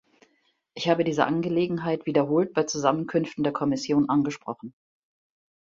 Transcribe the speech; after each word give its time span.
Ich 0.73 0.89
habe 0.89 1.03
diese 1.03 1.27
Angelegenheit 1.27 2.07
wiederholt 2.07 2.55
bei 2.55 2.63
Zusammenkünften 2.63 3.43
der 3.43 3.53
Kommission 3.53 4.09
angesprochen. 4.09 4.73